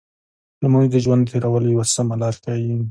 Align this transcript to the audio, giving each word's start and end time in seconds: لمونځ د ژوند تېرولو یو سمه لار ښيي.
لمونځ 0.61 0.87
د 0.91 0.95
ژوند 1.03 1.23
تېرولو 1.31 1.67
یو 1.75 1.83
سمه 1.95 2.15
لار 2.21 2.35
ښيي. 2.43 2.73